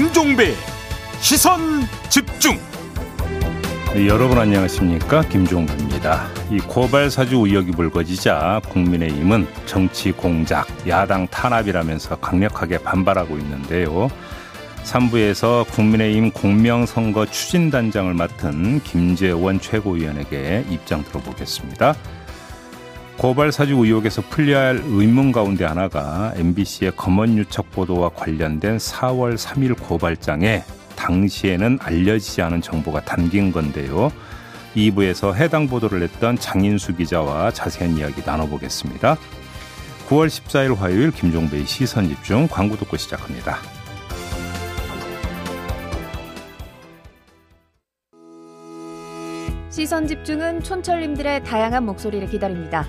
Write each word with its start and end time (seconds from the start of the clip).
김종배 0.00 0.54
시선 1.20 1.82
집중. 2.08 2.58
네, 3.92 4.08
여러분 4.08 4.38
안녕하십니까 4.38 5.20
김종배입니다. 5.24 6.26
이 6.50 6.56
고발 6.56 7.10
사주 7.10 7.36
의혹이 7.36 7.72
불거지자 7.72 8.62
국민의힘은 8.70 9.46
정치 9.66 10.10
공작, 10.12 10.66
야당 10.88 11.26
탄압이라면서 11.26 12.16
강력하게 12.16 12.78
반발하고 12.78 13.36
있는데요. 13.36 14.08
3부에서 14.84 15.68
국민의힘 15.68 16.30
공명선거 16.30 17.26
추진단장을 17.26 18.14
맡은 18.14 18.80
김재원 18.82 19.60
최고위원에게 19.60 20.64
입장 20.70 21.04
들어보겠습니다. 21.04 21.94
고발 23.20 23.52
사주 23.52 23.74
의혹에서 23.74 24.22
풀려야 24.22 24.68
할 24.68 24.82
의문 24.82 25.30
가운데 25.30 25.66
하나가 25.66 26.32
MBC의 26.36 26.92
검언 26.96 27.36
유착 27.36 27.70
보도와 27.70 28.08
관련된 28.08 28.78
4월 28.78 29.36
3일 29.36 29.78
고발장에 29.78 30.64
당시에는 30.96 31.80
알려지지 31.82 32.40
않은 32.40 32.62
정보가 32.62 33.02
담긴 33.02 33.52
건데요. 33.52 34.10
2부에서 34.74 35.34
해당 35.34 35.68
보도를 35.68 36.00
했던 36.00 36.38
장인수 36.38 36.96
기자와 36.96 37.50
자세한 37.50 37.98
이야기 37.98 38.22
나눠보겠습니다. 38.24 39.18
9월 40.08 40.28
14일 40.28 40.78
화요일 40.78 41.10
김종배의 41.10 41.66
시선 41.66 42.08
집중 42.08 42.48
광고 42.48 42.78
듣고 42.78 42.96
시작합니다. 42.96 43.58
시선 49.68 50.06
집중은 50.06 50.62
촌철님들의 50.62 51.44
다양한 51.44 51.84
목소리를 51.84 52.26
기다립니다. 52.30 52.88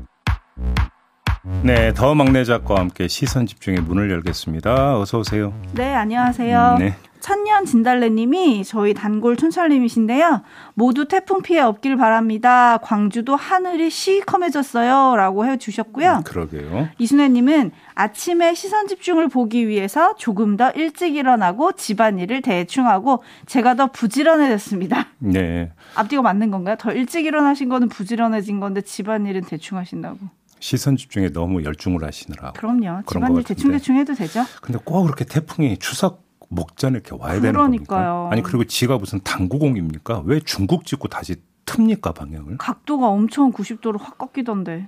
네, 1.63 1.93
더 1.93 2.13
막내 2.13 2.43
작가와 2.43 2.81
함께 2.81 3.07
시선 3.07 3.45
집중의 3.45 3.81
문을 3.81 4.11
열겠습니다. 4.11 4.99
어서 4.99 5.19
오세요. 5.19 5.53
네, 5.73 5.93
안녕하세요. 5.93 6.77
네. 6.79 6.95
천년 7.19 7.65
진달래님이 7.65 8.63
저희 8.65 8.93
단골 8.95 9.37
촌철님이신데요. 9.37 10.41
모두 10.73 11.07
태풍 11.07 11.41
피해 11.41 11.59
없길 11.61 11.95
바랍니다. 11.95 12.79
광주도 12.79 13.35
하늘이 13.35 13.91
시커매졌어요. 13.91 15.15
라고 15.15 15.45
해주셨고요. 15.45 16.17
음, 16.17 16.23
그러게요. 16.23 16.89
이순애님은 16.97 17.71
아침에 17.93 18.55
시선 18.55 18.87
집중을 18.87 19.29
보기 19.29 19.67
위해서 19.67 20.15
조금 20.15 20.57
더 20.57 20.71
일찍 20.71 21.15
일어나고 21.15 21.73
집안일을 21.73 22.41
대충 22.41 22.87
하고 22.87 23.23
제가 23.45 23.75
더 23.75 23.87
부지런해졌습니다. 23.87 25.07
네. 25.19 25.71
앞뒤가 25.95 26.23
맞는 26.23 26.49
건가요? 26.49 26.75
더 26.79 26.91
일찍 26.91 27.25
일어나신 27.25 27.69
거는 27.69 27.87
부지런해진 27.89 28.59
건데 28.59 28.81
집안일은 28.81 29.41
대충 29.41 29.77
하신다고. 29.77 30.40
시선 30.61 30.95
집중에 30.95 31.29
너무 31.29 31.63
열중을 31.63 32.03
하시느라고. 32.03 32.53
그럼요. 32.53 33.01
집안일 33.07 33.43
대충 33.43 33.71
대충 33.71 33.97
해도 33.97 34.13
되죠. 34.13 34.45
근데 34.61 34.79
꼭 34.83 35.03
그렇게 35.03 35.25
태풍이 35.25 35.77
추석 35.77 36.23
목전에 36.49 36.99
이렇게 36.99 37.15
와야 37.17 37.41
되는 37.41 37.59
겁니까? 37.59 38.29
아니 38.31 38.43
그리고 38.43 38.63
지가 38.63 38.99
무슨 38.99 39.19
당구공입니까? 39.21 40.21
왜 40.25 40.39
중국 40.39 40.85
찍고 40.85 41.07
다시 41.07 41.35
틉니까 41.65 42.13
방향을? 42.13 42.57
각도가 42.59 43.07
엄청 43.07 43.51
90도로 43.51 43.99
확 43.99 44.19
꺾이던데. 44.19 44.87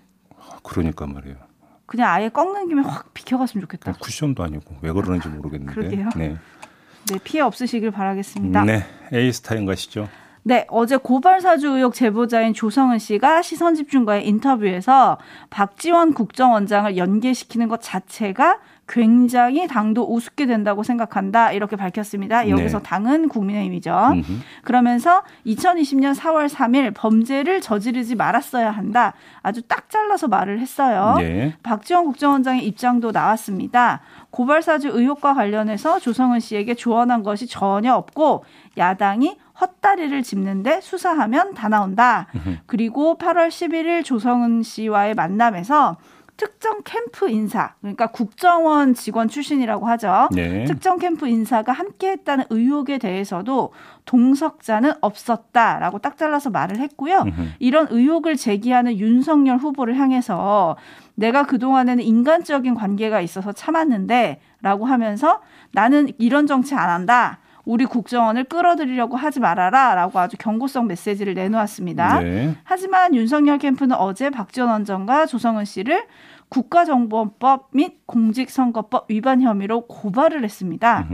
그러니까 0.61 1.07
말이에요. 1.07 1.37
그냥 1.87 2.09
아예 2.11 2.29
꺾는 2.29 2.67
김에 2.67 2.83
확 2.83 3.11
비켜갔으면 3.15 3.61
좋겠다. 3.63 3.91
어, 3.91 3.95
쿠션도 3.99 4.43
아니고 4.43 4.75
왜 4.81 4.91
그러는지 4.91 5.27
모르겠는데. 5.27 5.73
그러게요. 5.73 6.09
네. 6.15 6.37
네 7.07 7.19
피해 7.23 7.41
없으시길 7.41 7.89
바라겠습니다. 7.89 8.63
네 8.65 8.85
에이스타인 9.11 9.65
가시죠. 9.65 10.07
네, 10.45 10.65
어제 10.69 10.97
고발 10.97 11.39
사주 11.39 11.69
의혹 11.69 11.93
제보자인 11.93 12.53
조성은 12.53 12.99
씨가 12.99 13.41
시선 13.41 13.75
집중과의 13.75 14.27
인터뷰에서 14.27 15.17
박지원 15.49 16.13
국정원장을 16.13 16.97
연계시키는 16.97 17.69
것 17.69 17.81
자체가 17.81 18.59
굉장히 18.85 19.65
당도 19.67 20.13
우습게 20.13 20.45
된다고 20.45 20.83
생각한다 20.83 21.53
이렇게 21.53 21.77
밝혔습니다. 21.77 22.49
여기서 22.49 22.79
네. 22.79 22.83
당은 22.83 23.29
국민의힘이죠. 23.29 24.09
음흠. 24.11 24.33
그러면서 24.63 25.23
2020년 25.45 26.13
4월 26.13 26.49
3일 26.49 26.93
범죄를 26.93 27.61
저지르지 27.61 28.15
말았어야 28.15 28.69
한다. 28.71 29.13
아주 29.41 29.61
딱 29.61 29.89
잘라서 29.89 30.27
말을 30.27 30.59
했어요. 30.59 31.15
네. 31.17 31.55
박지원 31.63 32.03
국정원장의 32.03 32.65
입장도 32.67 33.11
나왔습니다. 33.11 34.01
고발사주 34.31 34.89
의혹과 34.89 35.33
관련해서 35.33 35.99
조성은 35.99 36.41
씨에게 36.41 36.75
조언한 36.75 37.23
것이 37.23 37.47
전혀 37.47 37.93
없고 37.95 38.43
야당이 38.77 39.37
헛다리를 39.63 40.21
짚는데 40.23 40.81
수사하면 40.81 41.53
다 41.53 41.69
나온다. 41.69 42.27
그리고 42.65 43.17
8월 43.17 43.47
11일 43.47 44.03
조성은 44.03 44.63
씨와의 44.63 45.15
만남에서 45.15 45.97
특정 46.35 46.81
캠프 46.83 47.29
인사, 47.29 47.75
그러니까 47.79 48.07
국정원 48.07 48.95
직원 48.95 49.27
출신이라고 49.27 49.87
하죠. 49.89 50.29
네. 50.31 50.65
특정 50.65 50.97
캠프 50.97 51.27
인사가 51.27 51.71
함께 51.71 52.09
했다는 52.09 52.45
의혹에 52.49 52.97
대해서도 52.97 53.71
동석자는 54.05 54.93
없었다라고 54.99 55.99
딱 55.99 56.17
잘라서 56.17 56.49
말을 56.49 56.79
했고요. 56.79 57.19
으흠. 57.27 57.53
이런 57.59 57.87
의혹을 57.89 58.35
제기하는 58.35 58.97
윤석열 58.97 59.57
후보를 59.57 59.95
향해서 59.97 60.75
내가 61.15 61.43
그동안에는 61.43 62.03
인간적인 62.03 62.73
관계가 62.73 63.21
있어서 63.21 63.51
참았는데 63.51 64.41
라고 64.61 64.85
하면서 64.85 65.39
나는 65.71 66.09
이런 66.17 66.47
정치 66.47 66.73
안 66.73 66.89
한다. 66.89 67.39
우리 67.65 67.85
국정원을 67.85 68.45
끌어들이려고 68.45 69.15
하지 69.15 69.39
말아라 69.39 69.95
라고 69.95 70.19
아주 70.19 70.35
경고성 70.37 70.87
메시지를 70.87 71.33
내놓았습니다. 71.33 72.19
네. 72.19 72.55
하지만 72.63 73.15
윤석열 73.15 73.57
캠프는 73.57 73.95
어제 73.95 74.29
박지원 74.29 74.69
원장과 74.69 75.27
조성은 75.27 75.65
씨를 75.65 76.05
국가정보원법 76.49 77.69
및 77.73 78.05
공직선거법 78.05 79.09
위반 79.09 79.41
혐의로 79.41 79.87
고발을 79.87 80.43
했습니다. 80.43 81.07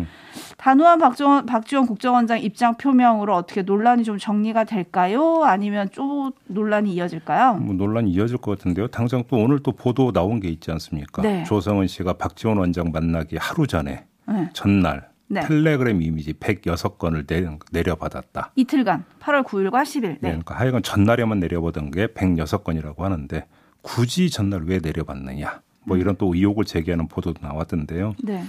단호한 0.57 0.99
박지원, 0.99 1.45
박지원 1.45 1.85
국정원장 1.85 2.41
입장 2.41 2.75
표명으로 2.75 3.33
어떻게 3.35 3.61
논란이 3.61 4.03
좀 4.03 4.17
정리가 4.17 4.66
될까요? 4.66 5.43
아니면 5.45 5.89
좀 5.91 6.31
논란이 6.47 6.93
이어질까요? 6.93 7.53
뭐 7.53 7.73
논란이 7.73 8.11
이어질 8.11 8.37
것 8.37 8.57
같은데요. 8.57 8.87
당장 8.87 9.23
또 9.29 9.37
오늘 9.37 9.59
또 9.59 9.71
보도 9.71 10.11
나온 10.11 10.41
게 10.41 10.49
있지 10.49 10.71
않습니까? 10.71 11.21
네. 11.21 11.43
조성은 11.45 11.87
씨가 11.87 12.13
박지원 12.13 12.57
원장 12.57 12.91
만나기 12.91 13.37
하루 13.37 13.66
전에 13.66 14.05
네. 14.27 14.49
전날 14.51 15.07
네. 15.29 15.41
텔레그램 15.41 16.01
이미지 16.01 16.34
106건을 16.34 17.28
내 17.72 17.84
려, 17.84 17.95
받았다 17.95 18.51
이틀간 18.56 19.06
8월 19.19 19.44
9일과 19.45 19.84
10일. 19.84 20.01
네. 20.01 20.09
네. 20.13 20.17
그러니까 20.22 20.56
하여간 20.56 20.84
전날에만 20.84 21.40
내려보던 21.40 21.91
게 21.91 22.07
106건이라고 22.07 23.00
하는데 23.00 23.47
굳이 23.81 24.29
전날 24.29 24.63
왜 24.63 24.79
내려봤느냐. 24.79 25.62
뭐 25.85 25.97
음. 25.97 26.01
이런 26.01 26.16
또 26.17 26.34
의혹을 26.34 26.66
제기하는 26.66 27.07
보도도 27.07 27.45
나왔던데요. 27.45 28.16
네. 28.23 28.44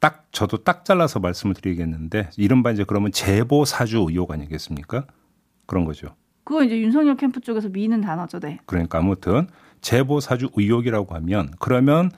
딱 0.00 0.26
저도 0.32 0.64
딱 0.64 0.84
잘라서 0.84 1.20
말씀을 1.20 1.54
드리겠는데 1.54 2.30
이른바 2.36 2.72
이제 2.72 2.84
그러면 2.84 3.12
제보 3.12 3.64
사주 3.64 4.06
의혹 4.08 4.32
아니겠습니까? 4.32 5.06
그런 5.66 5.84
거죠. 5.84 6.16
그거 6.44 6.64
이제 6.64 6.80
윤석열 6.80 7.16
캠프 7.16 7.40
쪽에서 7.40 7.68
미는 7.68 8.00
단어죠, 8.00 8.40
네. 8.40 8.58
그러니까 8.66 8.98
아무튼 8.98 9.46
제보 9.80 10.20
사주 10.20 10.50
의혹이라고 10.56 11.14
하면 11.14 11.52
그러면 11.60 12.10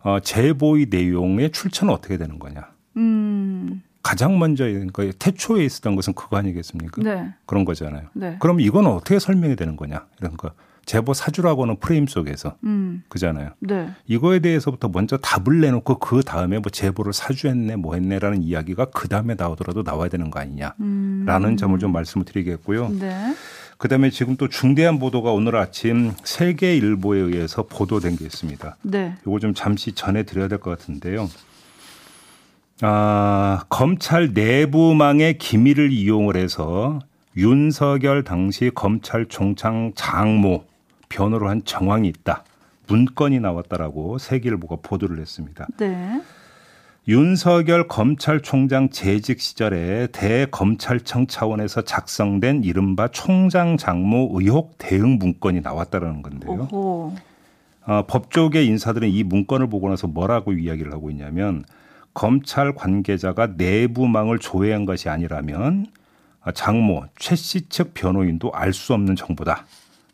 어, 0.00 0.20
제보의 0.20 0.86
내용의 0.90 1.50
출처는 1.50 1.92
어떻게 1.92 2.16
되는 2.16 2.38
거냐? 2.38 2.70
음. 2.96 3.82
가장 4.02 4.38
먼저 4.38 4.64
그러니까 4.64 5.04
태초에 5.18 5.64
있었던 5.64 5.94
것은 5.94 6.14
그거 6.14 6.36
아니겠습니까? 6.36 7.02
네. 7.02 7.32
그런 7.46 7.64
거잖아요. 7.64 8.08
네. 8.14 8.36
그럼 8.40 8.60
이건 8.60 8.86
어떻게 8.86 9.18
설명이 9.20 9.54
되는 9.56 9.76
거냐? 9.76 10.06
이런 10.20 10.36
거. 10.36 10.50
제보 10.84 11.14
사주라고는 11.14 11.76
프레임 11.78 12.08
속에서 12.08 12.56
음. 12.64 13.04
그잖아요. 13.08 13.50
네. 13.60 13.90
이거에 14.08 14.40
대해서부터 14.40 14.88
먼저 14.88 15.16
답을 15.16 15.60
내놓고 15.60 15.98
그 16.00 16.22
다음에 16.22 16.58
뭐 16.58 16.70
제보를 16.72 17.12
사주했네 17.12 17.76
뭐 17.76 17.94
했네라는 17.94 18.42
이야기가 18.42 18.86
그 18.86 19.06
다음에 19.06 19.34
나오더라도 19.38 19.84
나와야 19.84 20.08
되는 20.08 20.28
거 20.32 20.40
아니냐라는 20.40 20.74
음. 21.50 21.56
점을 21.56 21.78
좀 21.78 21.92
말씀을 21.92 22.24
드리겠고요. 22.24 22.88
네. 22.98 23.36
그다음에 23.78 24.10
지금 24.10 24.36
또 24.36 24.48
중대한 24.48 24.98
보도가 24.98 25.30
오늘 25.30 25.54
아침 25.54 26.12
세계일보에 26.24 27.18
의해서 27.20 27.62
보도된 27.64 28.16
게 28.16 28.24
있습니다. 28.24 28.76
네. 28.82 29.14
이거 29.24 29.38
좀 29.38 29.54
잠시 29.54 29.92
전해 29.92 30.24
드려야 30.24 30.48
될 30.48 30.58
것 30.58 30.70
같은데요. 30.76 31.28
아, 32.84 33.62
검찰 33.68 34.32
내부망의 34.32 35.38
기밀을 35.38 35.92
이용을 35.92 36.36
해서 36.36 36.98
윤석열 37.36 38.24
당시 38.24 38.72
검찰총장 38.74 39.92
장모 39.94 40.64
변호를 41.08 41.48
한 41.48 41.62
정황이 41.64 42.08
있다. 42.08 42.42
문건이 42.88 43.38
나왔다라고 43.38 44.18
세계일보가 44.18 44.78
보도를 44.82 45.20
했습니다. 45.20 45.68
네. 45.78 46.20
윤석열 47.06 47.86
검찰총장 47.86 48.90
재직 48.90 49.40
시절에 49.40 50.08
대검찰청 50.10 51.28
차원에서 51.28 51.82
작성된 51.82 52.64
이른바 52.64 53.08
총장 53.08 53.76
장모 53.76 54.30
의혹 54.34 54.76
대응 54.78 55.18
문건이 55.18 55.60
나왔다라는 55.60 56.22
건데요. 56.22 56.68
오호. 56.70 57.14
어, 57.86 58.06
법조계 58.08 58.64
인사들은 58.64 59.08
이 59.08 59.22
문건을 59.22 59.68
보고 59.68 59.88
나서 59.88 60.08
뭐라고 60.08 60.52
이야기를 60.52 60.92
하고 60.92 61.10
있냐면 61.10 61.64
검찰 62.14 62.74
관계자가 62.74 63.54
내부망을 63.56 64.38
조회한 64.38 64.84
것이 64.84 65.08
아니라면 65.08 65.86
장모 66.54 67.04
최 67.18 67.34
씨 67.34 67.68
측 67.68 67.94
변호인도 67.94 68.52
알 68.52 68.72
수 68.72 68.92
없는 68.94 69.16
정보다 69.16 69.66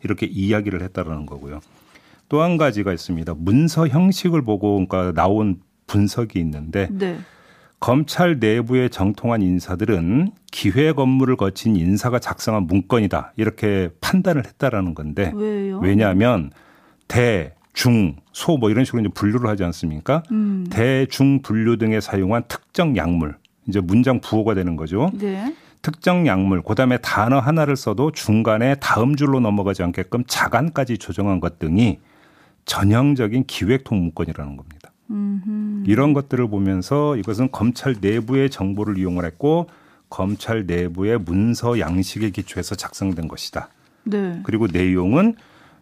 이렇게 0.05 0.27
이야기를 0.27 0.83
했다라는 0.83 1.27
거고요. 1.27 1.61
또 2.29 2.43
한 2.43 2.56
가지가 2.59 2.93
있습니다. 2.93 3.35
문서 3.39 3.89
형식을 3.89 4.43
보고 4.43 4.75
그러니까 4.87 5.12
나온 5.12 5.61
분석이 5.87 6.39
있는데 6.41 6.89
네. 6.91 7.19
검찰 7.81 8.39
내부의 8.39 8.91
정통한 8.91 9.41
인사들은 9.41 10.33
기획 10.53 10.99
업무를 10.99 11.37
거친 11.37 11.77
인사가 11.77 12.19
작성한 12.19 12.65
문건이다 12.67 13.33
이렇게 13.37 13.89
판단을 14.01 14.44
했다라는 14.47 14.94
건데 14.94 15.33
왜요? 15.35 15.79
왜냐하면 15.79 16.51
대, 17.06 17.55
중, 17.73 18.17
소 18.32 18.56
뭐 18.56 18.70
이런 18.70 18.85
식으로 18.85 19.03
이제 19.03 19.09
분류를 19.15 19.49
하지 19.49 19.65
않습니까? 19.65 20.23
음. 20.31 20.67
대, 20.70 21.06
중 21.06 21.43
분류 21.43 21.76
등에 21.76 22.00
사용한 22.00 22.44
특정 22.49 22.97
약물 22.97 23.37
이제 23.69 23.81
문장 23.81 24.20
부호가 24.20 24.55
되는 24.55 24.76
거죠. 24.76 25.11
네. 25.15 25.55
특정 25.82 26.26
약물, 26.26 26.62
그다음에 26.62 26.99
단어 26.99 27.38
하나를 27.38 27.76
써도 27.76 28.11
중간에 28.11 28.75
다음 28.81 29.15
줄로 29.15 29.38
넘어가지 29.41 29.82
않게끔 29.82 30.25
자간까지 30.26 30.99
조정한 30.99 31.38
것 31.38 31.59
등이 31.59 31.99
전형적인 32.65 33.44
기획 33.47 33.85
통 33.85 34.00
문건이라는 34.00 34.56
겁니다. 34.56 34.91
음흠. 35.11 35.85
이런 35.87 36.12
것들을 36.12 36.49
보면서 36.49 37.17
이것은 37.17 37.50
검찰 37.53 37.97
내부의 38.00 38.50
정보를 38.50 38.99
이용을 38.99 39.25
했고 39.25 39.69
검찰 40.11 40.67
내부의 40.67 41.19
문서 41.20 41.79
양식에 41.79 42.31
기초해서 42.31 42.75
작성된 42.75 43.29
것이다. 43.29 43.69
네. 44.05 44.41
그리고 44.43 44.67
내용은 44.67 45.37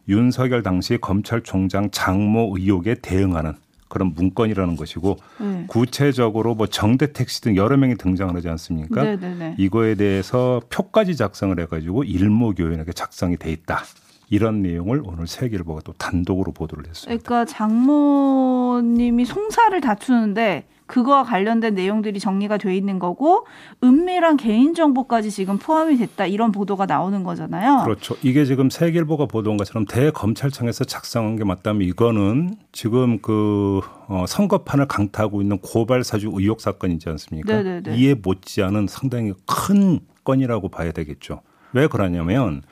윤석열 0.08 0.62
당시 0.62 0.98
검찰총장 0.98 1.90
장모 1.90 2.54
의혹에 2.56 2.94
대응하는 2.94 3.54
그런 3.88 4.12
문건이라는 4.14 4.76
것이고 4.76 5.16
네. 5.40 5.64
구체적으로 5.68 6.54
뭐 6.54 6.66
정대택 6.66 7.28
씨등 7.28 7.56
여러 7.56 7.76
명이 7.76 7.96
등장을 7.96 8.34
하지 8.34 8.48
않습니까? 8.48 9.02
네네네. 9.02 9.54
이거에 9.58 9.94
대해서 9.94 10.60
표까지 10.70 11.16
작성을 11.16 11.58
해가지고 11.60 12.04
일모교연하게 12.04 12.92
작성이 12.92 13.36
돼 13.36 13.52
있다. 13.52 13.82
이런 14.28 14.62
내용을 14.62 15.02
오늘 15.04 15.28
세계일보가 15.28 15.82
또 15.84 15.92
단독으로 15.92 16.50
보도를 16.52 16.88
했습니다. 16.88 17.22
그러니까 17.22 17.44
장모님이 17.44 19.24
송사를 19.24 19.80
다투는데 19.80 20.66
그거와 20.86 21.24
관련된 21.24 21.74
내용들이 21.74 22.20
정리가 22.20 22.58
돼 22.58 22.76
있는 22.76 22.98
거고 22.98 23.46
은밀한 23.82 24.36
개인 24.36 24.74
정보까지 24.74 25.30
지금 25.30 25.58
포함이 25.58 25.96
됐다 25.98 26.26
이런 26.26 26.52
보도가 26.52 26.86
나오는 26.86 27.22
거잖아요. 27.24 27.82
그렇죠. 27.84 28.16
이게 28.22 28.44
지금 28.44 28.70
세계일보가 28.70 29.26
보도한 29.26 29.56
것처럼 29.56 29.84
대검찰청에서 29.86 30.84
작성한 30.84 31.36
게 31.36 31.44
맞다면 31.44 31.82
이거는 31.82 32.56
지금 32.72 33.20
그 33.20 33.80
어, 34.08 34.24
선거판을 34.26 34.86
강타하고 34.86 35.42
있는 35.42 35.58
고발 35.58 36.04
사주 36.04 36.30
의혹 36.32 36.60
사건이지 36.60 37.08
않습니까? 37.08 37.52
네네네. 37.52 37.96
이에 37.96 38.14
못지않은 38.14 38.86
상당히 38.88 39.32
큰 39.46 40.00
건이라고 40.24 40.68
봐야 40.68 40.92
되겠죠. 40.92 41.40
왜 41.72 41.88
그러냐면 41.88 42.62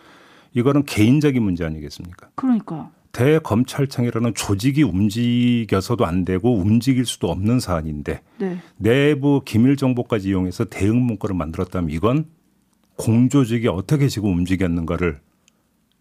이거는 0.54 0.84
개인적인 0.84 1.42
문제 1.42 1.64
아니겠습니까? 1.64 2.28
그러니까요. 2.36 2.90
대검찰청이라는 3.14 4.34
조직이 4.34 4.82
움직여서도 4.82 6.04
안 6.04 6.24
되고 6.24 6.54
움직일 6.54 7.06
수도 7.06 7.30
없는 7.30 7.60
사안인데 7.60 8.20
네. 8.38 8.58
내부 8.76 9.40
기밀 9.44 9.76
정보까지 9.76 10.28
이용해서 10.28 10.66
대응 10.66 11.00
문건을 11.00 11.34
만들었다면 11.34 11.90
이건 11.90 12.26
공조직이 12.96 13.68
어떻게 13.68 14.08
지금 14.08 14.30
움직였는가를 14.30 15.20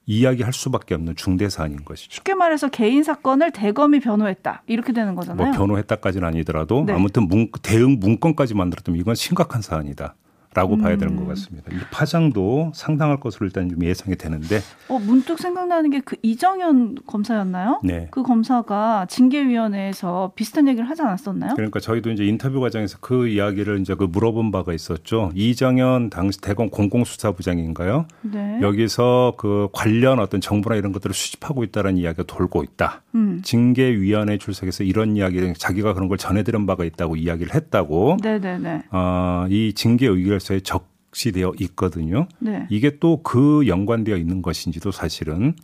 이야기할 0.05 0.51
수밖에 0.51 0.95
없는 0.95 1.15
중대 1.15 1.47
사안인 1.47 1.85
것이죠. 1.85 2.11
쉽게 2.15 2.33
말해서 2.33 2.67
개인 2.69 3.03
사건을 3.03 3.51
대검이 3.51 4.01
변호했다 4.01 4.63
이렇게 4.67 4.91
되는 4.91 5.15
거잖아요. 5.15 5.47
뭐 5.47 5.55
변호했다까지는 5.55 6.27
아니더라도 6.27 6.83
네. 6.85 6.93
아무튼 6.93 7.27
문, 7.27 7.49
대응 7.61 7.99
문건까지 7.99 8.53
만들었다면 8.53 8.99
이건 8.99 9.15
심각한 9.15 9.61
사안이다. 9.61 10.15
라고 10.53 10.77
봐야 10.77 10.95
되는 10.97 11.15
것 11.15 11.27
같습니다. 11.29 11.71
이 11.73 11.79
파장도 11.91 12.71
상당할 12.75 13.19
것으로 13.19 13.47
일단 13.47 13.69
좀 13.69 13.83
예상이 13.83 14.15
되는데, 14.15 14.59
어, 14.89 14.99
문득 14.99 15.39
생각나는 15.39 15.89
게 15.89 16.03
그 16.05 16.17
이정현 16.21 16.97
검사였나요? 17.07 17.79
네. 17.83 18.07
그 18.11 18.23
검사가 18.23 19.05
징계위원회에서 19.09 20.33
비슷한 20.35 20.67
얘기를 20.67 20.87
하지 20.89 21.01
않았었나요? 21.01 21.55
그러니까 21.55 21.79
저희도 21.79 22.11
이제 22.11 22.25
인터뷰 22.25 22.59
과정에서 22.59 22.97
그 22.99 23.27
이야기를 23.27 23.79
이제 23.79 23.95
그 23.95 24.03
물어본 24.03 24.51
바가 24.51 24.73
있었죠. 24.73 25.31
이정현 25.33 26.09
당시 26.09 26.41
대검 26.41 26.69
공공수사부장인가요? 26.69 28.05
네. 28.21 28.59
여기서 28.61 29.33
그 29.37 29.69
관련 29.71 30.19
어떤 30.19 30.41
정보나 30.41 30.75
이런 30.75 30.91
것들을 30.91 31.13
수집하고 31.13 31.63
있다는 31.63 31.97
이야기가 31.97 32.23
돌고 32.23 32.63
있다. 32.63 33.01
음. 33.15 33.41
징계위원회 33.43 34.37
출석에서 34.37 34.83
이런 34.83 35.15
이야기를 35.15 35.53
자기가 35.55 35.93
그런 35.93 36.09
걸 36.09 36.17
전해들은 36.17 36.65
바가 36.65 36.83
있다고 36.83 37.15
이야기를 37.15 37.55
했다고. 37.55 38.17
네네네. 38.21 38.83
어, 38.91 39.45
이 39.49 39.73
징계 39.73 40.07
의결 40.07 40.39
서에 40.43 40.59
적시되어 40.59 41.53
있거든요. 41.59 42.27
네. 42.39 42.67
이게 42.69 42.99
또 42.99 43.21
그 43.23 43.67
연관되어 43.67 44.17
있는 44.17 44.41
것인지도 44.41 44.91
사실은 44.91 45.55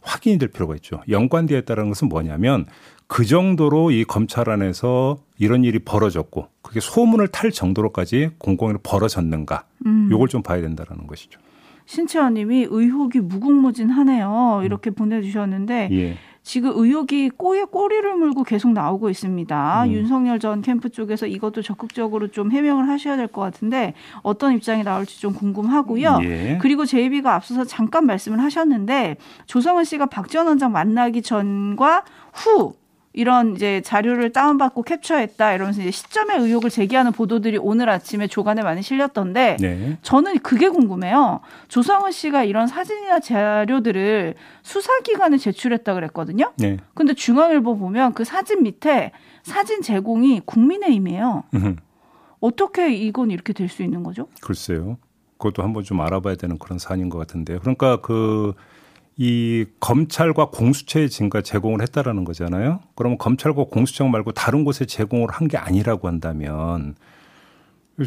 확인이 0.00 0.38
될 0.38 0.48
필요가 0.48 0.74
있죠. 0.76 1.00
연관되어 1.08 1.58
있다는 1.58 1.88
것은 1.88 2.08
뭐냐면 2.08 2.66
그 3.06 3.24
정도로 3.24 3.90
이 3.90 4.04
검찰 4.04 4.48
안에서 4.50 5.18
이런 5.38 5.64
일이 5.64 5.78
벌어졌고 5.78 6.48
그게 6.62 6.80
소문을 6.80 7.28
탈 7.28 7.50
정도로까지 7.50 8.30
공공연히 8.38 8.78
벌어졌는가. 8.82 9.64
음. 9.86 10.08
요걸 10.10 10.28
좀 10.28 10.42
봐야 10.42 10.60
된다라는 10.60 11.06
것이죠. 11.06 11.38
신채원님이 11.86 12.68
의혹이 12.70 13.20
무궁무진하네요. 13.20 14.62
이렇게 14.64 14.90
보내주셨는데 14.90 15.88
예. 15.92 16.16
지금 16.42 16.72
의혹이 16.74 17.30
꼬에 17.30 17.62
꼬리를 17.64 18.14
물고 18.16 18.42
계속 18.42 18.72
나오고 18.72 19.10
있습니다. 19.10 19.84
음. 19.84 19.92
윤석열 19.92 20.40
전 20.40 20.60
캠프 20.60 20.88
쪽에서 20.90 21.26
이것도 21.26 21.62
적극적으로 21.62 22.28
좀 22.28 22.50
해명을 22.50 22.88
하셔야 22.88 23.16
될 23.16 23.28
것 23.28 23.40
같은데 23.40 23.94
어떤 24.22 24.52
입장이 24.54 24.82
나올지 24.82 25.20
좀 25.20 25.32
궁금하고요. 25.32 26.18
예. 26.22 26.58
그리고 26.60 26.84
제이비가 26.84 27.34
앞서서 27.34 27.64
잠깐 27.64 28.04
말씀을 28.06 28.42
하셨는데 28.42 29.16
조성은 29.46 29.84
씨가 29.84 30.06
박지원 30.06 30.48
원장 30.48 30.72
만나기 30.72 31.22
전과 31.22 32.02
후 32.34 32.74
이런 33.14 33.54
이제 33.56 33.82
자료를 33.82 34.32
다운받고 34.32 34.82
캡처했다 34.82 35.52
이러면서 35.54 35.82
이제 35.82 35.90
시점의 35.90 36.38
의혹을 36.38 36.70
제기하는 36.70 37.12
보도들이 37.12 37.58
오늘 37.58 37.90
아침에 37.90 38.26
조간에 38.26 38.62
많이 38.62 38.82
실렸던데 38.82 39.58
네. 39.60 39.98
저는 40.02 40.38
그게 40.38 40.68
궁금해요. 40.68 41.40
조성은 41.68 42.10
씨가 42.10 42.44
이런 42.44 42.66
사진이나 42.66 43.20
자료들을 43.20 44.34
수사기관에 44.62 45.36
제출했다 45.36 45.92
그랬거든요. 45.94 46.52
네. 46.56 46.78
근데 46.94 47.12
중앙일보 47.12 47.76
보면 47.76 48.14
그 48.14 48.24
사진 48.24 48.62
밑에 48.62 49.12
사진 49.42 49.82
제공이 49.82 50.40
국민의힘이에요. 50.46 51.44
어떻게 52.40 52.92
이건 52.92 53.30
이렇게 53.30 53.52
될 53.52 53.68
수 53.68 53.82
있는 53.82 54.02
거죠? 54.02 54.26
글쎄요. 54.40 54.98
그것도 55.38 55.62
한번 55.62 55.82
좀 55.82 56.00
알아봐야 56.00 56.36
되는 56.36 56.58
그런 56.58 56.78
사안인 56.78 57.08
것 57.08 57.18
같은데요. 57.18 57.58
그러니까 57.60 58.00
그 58.00 58.54
이 59.16 59.66
검찰과 59.80 60.46
공수처에 60.50 61.08
지금까지 61.08 61.50
제공을 61.52 61.82
했다라는 61.82 62.24
거잖아요. 62.24 62.80
그러면 62.94 63.18
검찰과 63.18 63.64
공수처 63.64 64.04
말고 64.06 64.32
다른 64.32 64.64
곳에 64.64 64.86
제공을 64.86 65.28
한 65.30 65.48
게 65.48 65.56
아니라고 65.58 66.08
한다면 66.08 66.94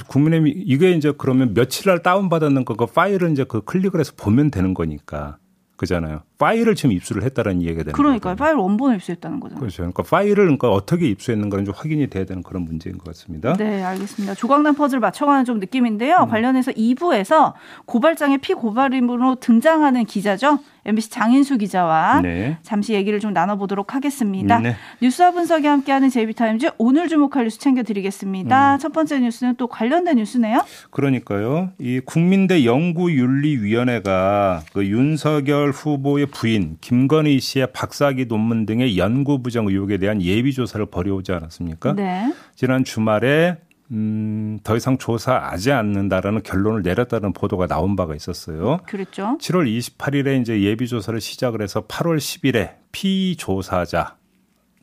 국민의힘이 0.08 0.52
이게 0.66 0.92
이제 0.92 1.14
그러면 1.18 1.54
며칠 1.54 1.90
날 1.90 2.02
다운 2.02 2.28
받았는 2.30 2.66
거 2.66 2.76
그 2.76 2.86
파일을 2.88 3.32
이제 3.32 3.44
그 3.44 3.62
클릭을 3.62 4.00
해서 4.00 4.14
보면 4.18 4.52
되는 4.52 4.74
거니까 4.74 5.38
그잖아요. 5.78 6.24
파일을 6.38 6.76
지금 6.76 6.92
입수를 6.92 7.24
했다라는 7.24 7.62
이야기가 7.62 7.84
되는 7.84 7.94
그러니까. 7.94 8.36
파일 8.36 8.56
원본을 8.56 8.98
입수했다는 8.98 9.40
거죠. 9.40 9.56
그렇죠. 9.56 9.78
그러니까 9.78 10.04
파일을 10.04 10.36
그러니까 10.36 10.70
어떻게 10.70 11.08
입수했는가는 11.08 11.66
좀 11.66 11.74
확인이 11.76 12.08
돼야 12.08 12.26
되는 12.26 12.44
그런 12.44 12.64
문제인 12.64 12.98
것 12.98 13.06
같습니다. 13.06 13.54
네, 13.54 13.84
알겠습니다. 13.84 14.36
조각난 14.36 14.76
퍼즐 14.76 15.00
맞춰가는 15.00 15.46
좀 15.46 15.60
느낌인데요. 15.60 16.24
음. 16.24 16.30
관련해서 16.30 16.72
2부에서 16.72 17.54
고발장의 17.86 18.40
피고발인으로 18.40 19.36
등장하는 19.36 20.06
기자죠. 20.06 20.60
MBC 20.88 21.10
장인수 21.10 21.58
기자와 21.58 22.22
네. 22.22 22.58
잠시 22.62 22.94
얘기를 22.94 23.20
좀 23.20 23.34
나눠보도록 23.34 23.96
하겠습니다. 23.96 24.60
네. 24.60 24.76
뉴스와 25.02 25.32
분석이 25.32 25.66
함께하는 25.66 26.10
JB타임즈 26.10 26.72
오늘 26.78 27.08
주목할 27.08 27.46
뉴스 27.46 27.58
챙겨드리겠습니다. 27.60 28.76
음. 28.76 28.80
첫 28.80 28.94
번째 28.94 29.20
뉴스는 29.20 29.56
또 29.56 29.66
관련된 29.68 30.18
뉴스네요. 30.18 30.64
그러니까요. 30.92 31.72
이 31.80 32.02
국민대 32.06 32.66
연구윤리위원회가 32.66 34.62
그 34.74 34.86
윤석열 34.86 35.72
후보의 35.72 36.25
부인 36.26 36.78
김건희 36.82 37.40
씨의 37.40 37.74
박사학위 37.74 38.26
논문 38.28 38.66
등의 38.66 38.98
연구 38.98 39.42
부정 39.42 39.68
의혹에 39.68 39.98
대한 39.98 40.22
예비 40.22 40.54
조사를 40.54 40.86
벌여오지 40.88 41.32
않았습니까? 41.32 41.94
네. 41.94 42.34
지난 42.56 42.84
주말에 42.84 43.58
음, 43.92 44.58
더 44.64 44.76
이상 44.76 44.98
조사하지 44.98 45.72
않는다라는 45.72 46.42
결론을 46.44 46.82
내렸다는 46.82 47.34
보도가 47.34 47.68
나온 47.68 47.96
바가 47.96 48.16
있었어요. 48.16 48.80
그랬죠. 48.88 49.38
7월 49.40 49.68
28일에 49.68 50.42
이제 50.42 50.62
예비 50.62 50.88
조사를 50.88 51.20
시작을 51.22 51.62
해서 51.62 51.86
8월 51.86 52.18
10일에 52.18 52.76
피조사자 52.92 54.16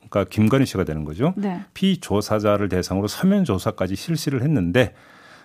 그러니까 0.08 0.24
김건희 0.28 0.66
씨가 0.66 0.84
되는 0.84 1.04
거죠. 1.04 1.32
네. 1.36 1.62
피조사자를 1.74 2.68
대상으로 2.68 3.08
서면 3.08 3.44
조사까지 3.44 3.96
실시를 3.96 4.42
했는데 4.42 4.94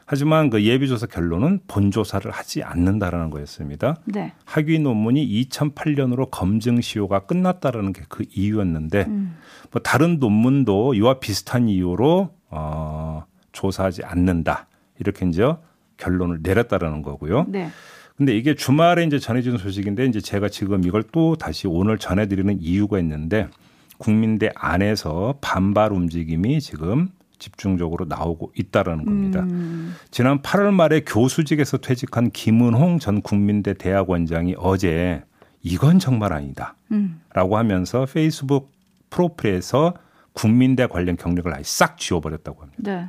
하지만 0.10 0.50
그 0.50 0.64
예비조사 0.64 1.06
결론은 1.08 1.60
본조사를 1.68 2.32
하지 2.32 2.64
않는다라는 2.64 3.30
거였습니다. 3.30 3.98
네. 4.06 4.34
학위 4.46 4.80
논문이 4.80 5.50
2008년으로 5.50 6.30
검증 6.32 6.80
시효가 6.82 7.26
끝났다라는 7.26 7.94
게 7.94 8.04
그 8.08 8.26
이유였는데 8.34 9.06
음. 9.08 9.38
뭐 9.72 9.82
다른 9.82 10.18
논문도 10.20 10.94
이와 10.94 11.20
비슷한 11.20 11.68
이유로 11.68 12.30
어, 12.50 13.26
조사하지 13.52 14.04
않는다 14.06 14.68
이렇게 15.00 15.28
이제 15.28 15.44
결론을 15.98 16.40
내렸다라는 16.42 17.02
거고요. 17.02 17.46
네. 17.50 17.70
근데 18.16 18.36
이게 18.36 18.56
주말에 18.56 19.04
이제 19.04 19.20
전해진 19.20 19.58
소식인데 19.58 20.06
이제 20.06 20.22
제가 20.22 20.50
지금 20.50 20.84
이걸 20.86 21.04
또 21.12 21.36
다시 21.36 21.68
오늘 21.68 21.98
전해드리는 21.98 22.60
이유가 22.62 22.98
있는데 23.00 23.50
국민대 23.98 24.52
안에서 24.56 25.38
반발 25.42 25.92
움직임이 25.92 26.60
지금 26.62 27.10
집중적으로 27.40 28.06
나오고 28.06 28.54
있다라는 28.56 29.06
겁니다. 29.06 29.42
음. 29.42 29.96
지난 30.12 30.42
8월 30.42 30.74
말에 30.74 31.02
교수직에서 31.02 31.78
퇴직한 31.78 32.32
김은홍 32.32 33.00
전 33.00 33.22
국민대 33.22 33.74
대학원장이 33.76 34.56
어제 34.58 35.24
이건 35.64 36.00
정말 36.00 36.34
아니다. 36.34 36.76
음. 36.92 37.22
라고 37.34 37.58
하면서 37.58 38.06
페이스북 38.06 38.72
프로필에서 39.10 39.94
국민대 40.34 40.88
관련 40.88 41.18
경력을 41.18 41.54
아예 41.54 41.64
싹 41.64 41.98
지워버렸다고 41.98 42.62
합니다. 42.62 42.82
네. 42.84 43.08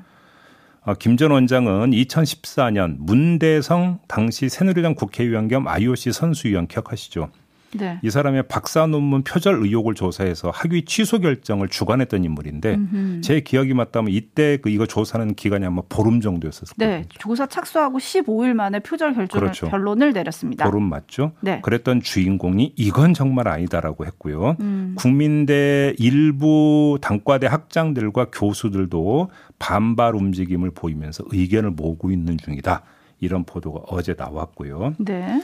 어, 0.83 0.95
김전 0.95 1.31
원장은 1.31 1.91
2014년 1.91 2.97
문대성 2.99 4.01
당시 4.09 4.49
새누리당 4.49 4.95
국회의원 4.95 5.49
겸 5.49 5.69
IOC 5.69 6.13
선수위원 6.13 6.67
기억하시죠? 6.67 7.31
네. 7.75 7.99
이 8.03 8.11
사람의 8.11 8.45
박사 8.49 8.87
논문 8.87 9.23
표절 9.23 9.63
의혹을 9.63 9.95
조사해서 9.95 10.51
학위 10.51 10.85
취소 10.85 11.19
결정을 11.21 11.69
주관했던 11.69 12.25
인물인데 12.25 12.75
음흠. 12.75 13.21
제 13.23 13.41
기억이 13.41 13.75
맞다면 13.75 14.13
이때 14.13 14.59
그 14.59 14.71
이거 14.71 14.87
조사하는 14.87 15.35
기간이 15.35 15.67
아마 15.67 15.83
보름 15.89 16.21
정도였었을 16.21 16.77
거예요. 16.77 16.99
네. 16.99 17.05
조사 17.19 17.47
착수하고 17.47 17.99
15일 17.99 18.55
만에 18.55 18.81
표절 18.81 19.15
결정을 19.15 19.47
그렇죠. 19.47 19.69
결론을 19.69 20.13
내렸습니다. 20.13 20.65
보름 20.65 20.85
맞죠? 20.85 21.33
네. 21.41 21.61
그랬던 21.63 22.03
주인공이 22.03 22.75
이건 22.77 23.15
정말 23.15 23.49
아니다라고 23.49 24.07
했고요. 24.07 24.57
음. 24.61 24.95
국민대 24.97 25.95
일부 25.99 26.99
단과대 27.01 27.47
학장들과 27.47 28.27
교수들도 28.33 29.31
반발 29.59 30.15
움직임을 30.15 30.71
보이면서 30.71 31.25
의견을 31.31 31.71
모으고 31.71 32.11
있는 32.11 32.39
중이다. 32.39 32.83
이런 33.21 33.45
보도가 33.45 33.81
어제 33.89 34.15
나왔고요. 34.17 34.95
네. 34.99 35.43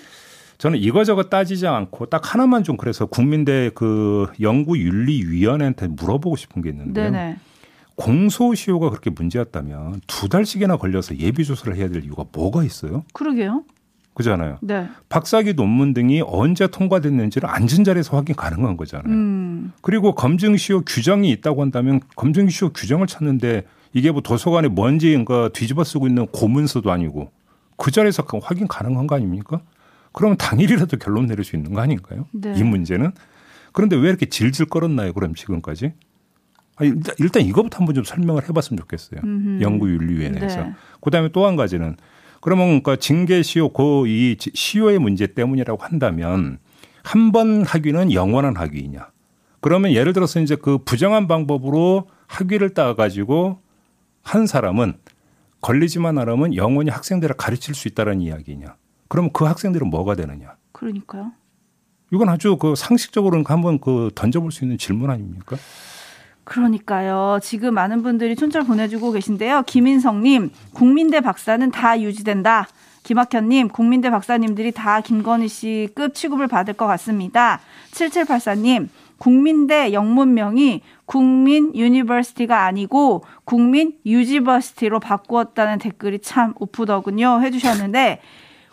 저는 0.64 0.78
이거저거 0.78 1.24
따지지 1.24 1.66
않고 1.66 2.06
딱 2.06 2.32
하나만 2.32 2.64
좀 2.64 2.78
그래서 2.78 3.04
국민대 3.04 3.70
그 3.74 4.32
연구윤리위원회한테 4.40 5.88
물어보고 5.88 6.36
싶은 6.36 6.62
게 6.62 6.70
있는데요. 6.70 7.10
네네. 7.10 7.36
공소시효가 7.96 8.88
그렇게 8.88 9.10
문제였다면 9.10 10.00
두 10.06 10.30
달씩이나 10.30 10.78
걸려서 10.78 11.18
예비조사를 11.18 11.76
해야 11.76 11.90
될 11.90 12.02
이유가 12.02 12.24
뭐가 12.32 12.64
있어요? 12.64 13.04
그러게요. 13.12 13.64
그잖아요. 14.14 14.56
네. 14.62 14.88
박사기 15.10 15.52
논문 15.52 15.92
등이 15.92 16.22
언제 16.26 16.66
통과됐는지를 16.66 17.46
앉은 17.46 17.84
자리에서 17.84 18.16
확인 18.16 18.34
가능한 18.34 18.78
거잖아요. 18.78 19.12
음. 19.12 19.72
그리고 19.82 20.14
검증시효 20.14 20.84
규정이 20.86 21.28
있다고 21.30 21.60
한다면 21.60 22.00
검증시효 22.16 22.70
규정을 22.70 23.06
찾는데 23.06 23.64
이게 23.92 24.10
뭐 24.10 24.22
도서관에 24.22 24.68
뭔지인가 24.68 25.50
뒤집어 25.50 25.84
쓰고 25.84 26.06
있는 26.06 26.26
고문서도 26.28 26.90
아니고 26.90 27.32
그 27.76 27.90
자리에서 27.90 28.24
확인 28.42 28.66
가능한 28.66 29.06
거 29.06 29.16
아닙니까? 29.16 29.60
그러면 30.14 30.38
당일이라도 30.38 30.96
결론 30.96 31.26
내릴 31.26 31.44
수 31.44 31.56
있는 31.56 31.74
거 31.74 31.80
아닌가요? 31.82 32.26
네. 32.32 32.54
이 32.56 32.62
문제는 32.62 33.12
그런데 33.72 33.96
왜 33.96 34.08
이렇게 34.08 34.26
질질 34.26 34.66
끌었나요? 34.66 35.12
그럼 35.12 35.34
지금까지? 35.34 35.92
아니, 36.76 36.90
일단, 36.90 37.14
일단 37.18 37.42
이거부터 37.42 37.78
한번 37.78 37.94
좀 37.94 38.04
설명을 38.04 38.48
해봤으면 38.48 38.78
좋겠어요. 38.78 39.20
음흠. 39.22 39.62
연구윤리위원회에서. 39.62 40.62
네. 40.64 40.72
그다음에 41.02 41.28
또 41.30 41.46
한 41.46 41.56
가지는 41.56 41.96
그러면 42.40 42.66
그러니까 42.68 42.96
징계 42.96 43.42
시효 43.42 43.70
그이 43.72 44.36
시효의 44.38 44.98
문제 44.98 45.26
때문이라고 45.26 45.82
한다면 45.82 46.58
한 47.02 47.32
번 47.32 47.64
학위는 47.64 48.12
영원한 48.12 48.56
학위이냐? 48.56 49.08
그러면 49.60 49.92
예를 49.92 50.12
들어서 50.14 50.40
이제 50.40 50.56
그 50.56 50.78
부정한 50.78 51.26
방법으로 51.26 52.08
학위를 52.28 52.70
따 52.70 52.94
가지고 52.94 53.60
한 54.22 54.46
사람은 54.46 54.94
걸리지만 55.60 56.18
않으면 56.18 56.54
영원히 56.54 56.90
학생들을 56.90 57.36
가르칠 57.36 57.74
수 57.74 57.88
있다는 57.88 58.20
이야기냐? 58.20 58.76
그러면 59.14 59.30
그 59.32 59.44
학생들은 59.44 59.90
뭐가 59.90 60.16
되느냐? 60.16 60.56
그러니까요. 60.72 61.30
이건 62.12 62.28
아주 62.28 62.56
그 62.56 62.74
상식적으로 62.74 63.40
한번 63.46 63.78
그 63.78 64.10
던져볼 64.12 64.50
수 64.50 64.64
있는 64.64 64.76
질문 64.76 65.08
아닙니까? 65.08 65.56
그러니까요. 66.42 67.38
지금 67.40 67.74
많은 67.74 68.02
분들이 68.02 68.34
촌철 68.34 68.64
보내주고 68.64 69.12
계신데요. 69.12 69.62
김인성님, 69.68 70.50
국민대 70.72 71.20
박사는 71.20 71.70
다 71.70 72.00
유지된다. 72.00 72.66
김학현님, 73.04 73.68
국민대 73.68 74.10
박사님들이 74.10 74.72
다 74.72 75.00
김건희 75.00 75.46
씨 75.46 75.88
급 75.94 76.12
취급을 76.14 76.48
받을 76.48 76.74
것 76.74 76.88
같습니다. 76.88 77.60
7784님, 77.92 78.88
국민대 79.18 79.92
영문명이 79.92 80.80
국민 81.06 81.72
University가 81.72 82.64
아니고 82.64 83.22
국민 83.44 83.92
유지versity로 84.04 84.98
바꾸었다는 84.98 85.78
댓글이 85.78 86.18
참 86.18 86.52
웃프더군요. 86.58 87.42
해주셨는데, 87.42 88.20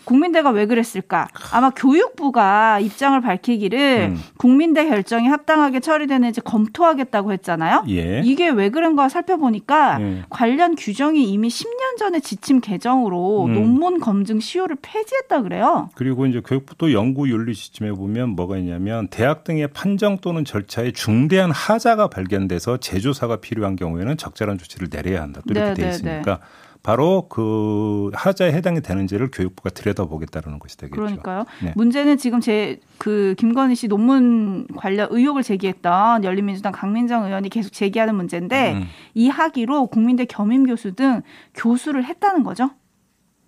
국민대가 0.05 0.49
왜 0.49 0.65
그랬을까? 0.65 1.27
아마 1.51 1.69
교육부가 1.69 2.79
입장을 2.79 3.19
밝히기를 3.21 4.11
음. 4.11 4.19
국민대 4.37 4.87
결정이 4.87 5.27
합당하게 5.27 5.79
처리되는지 5.79 6.41
검토하겠다고 6.41 7.31
했잖아요. 7.33 7.85
예. 7.89 8.21
이게 8.23 8.49
왜 8.49 8.69
그런가 8.69 9.09
살펴보니까 9.09 10.01
예. 10.01 10.23
관련 10.29 10.75
규정이 10.75 11.23
이미 11.23 11.49
10년 11.49 11.97
전에 11.97 12.19
지침 12.19 12.59
개정으로 12.61 13.45
음. 13.45 13.53
논문 13.53 13.99
검증 13.99 14.39
시효를 14.39 14.77
폐지했다 14.81 15.41
그래요. 15.43 15.89
그리고 15.95 16.25
이제 16.25 16.41
교육부도 16.41 16.93
연구 16.93 17.29
윤리 17.29 17.53
시점에 17.53 17.91
보면 17.91 18.29
뭐가 18.29 18.57
있냐면 18.57 19.07
대학 19.09 19.43
등의 19.43 19.67
판정 19.69 20.17
또는 20.19 20.45
절차에 20.45 20.91
중대한 20.91 21.51
하자가 21.51 22.07
발견돼서 22.07 22.77
재조사가 22.77 23.37
필요한 23.37 23.75
경우에는 23.75 24.17
적절한 24.17 24.57
조치를 24.57 24.89
내려야 24.89 25.21
한다. 25.21 25.41
또 25.47 25.53
이렇게 25.53 25.69
네, 25.69 25.73
돼 25.73 25.81
네, 25.83 25.89
있으니까 25.89 26.39
바로 26.83 27.27
그 27.29 28.09
하자에 28.13 28.53
해당이 28.53 28.81
되는지를 28.81 29.29
교육부가 29.31 29.69
들여다보겠다는 29.69 30.57
것이 30.59 30.77
되겠죠. 30.77 30.95
그러니까요. 30.99 31.45
네. 31.63 31.73
문제는 31.75 32.17
지금 32.17 32.39
제 32.41 32.79
그 32.97 33.33
김건희 33.35 33.73
씨 33.73 33.87
논문 33.87 34.67
관련 34.77 35.07
의혹을 35.09 35.41
제기했던 35.41 36.23
열린민주당 36.23 36.71
강민정 36.71 37.25
의원이 37.25 37.49
계속 37.49 37.73
제기하는 37.73 38.13
문제인데 38.13 38.73
음, 38.73 38.85
이 39.15 39.27
학위로 39.27 39.87
국민대 39.87 40.25
겸임 40.25 40.67
교수 40.67 40.93
등 40.93 41.23
교수를 41.55 42.05
했다는 42.05 42.43
거죠. 42.43 42.69